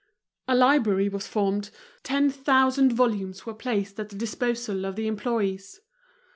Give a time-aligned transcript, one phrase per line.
[0.47, 1.69] A library was formed,
[2.01, 5.79] ten thousand volumes were placed at the disposal of the employees.